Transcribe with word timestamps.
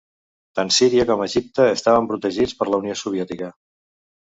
Tant 0.59 0.71
Síria 0.77 1.05
com 1.09 1.21
Egipte 1.25 1.67
estaven 1.75 2.09
protegits 2.15 2.59
per 2.63 2.69
la 2.73 2.83
Unió 2.83 2.99
Soviètica. 3.05 3.53